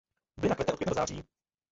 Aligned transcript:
Bylina 0.37 0.55
kvete 0.55 0.71
od 0.73 0.75
května 0.77 0.89
do 0.89 0.95
září. 0.95 1.23